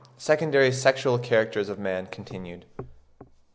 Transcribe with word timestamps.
SECONDARY 0.17 0.71
SEXUAL 0.71 1.19
CHARACTERS 1.19 1.69
OF 1.69 1.77
MAN—continued. 1.77 2.65